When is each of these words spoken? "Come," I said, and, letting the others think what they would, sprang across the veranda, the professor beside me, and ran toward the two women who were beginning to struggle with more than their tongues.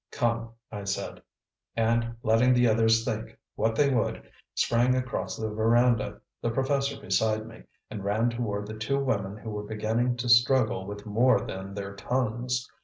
"Come," 0.09 0.53
I 0.71 0.83
said, 0.85 1.21
and, 1.77 2.15
letting 2.23 2.55
the 2.55 2.67
others 2.67 3.05
think 3.05 3.37
what 3.53 3.75
they 3.75 3.93
would, 3.93 4.31
sprang 4.55 4.95
across 4.95 5.37
the 5.37 5.47
veranda, 5.51 6.21
the 6.41 6.49
professor 6.49 6.99
beside 6.99 7.45
me, 7.45 7.65
and 7.91 8.03
ran 8.03 8.31
toward 8.31 8.65
the 8.65 8.73
two 8.79 8.97
women 8.97 9.37
who 9.37 9.51
were 9.51 9.61
beginning 9.61 10.17
to 10.17 10.27
struggle 10.27 10.87
with 10.87 11.05
more 11.05 11.41
than 11.41 11.75
their 11.75 11.95
tongues. 11.95 12.67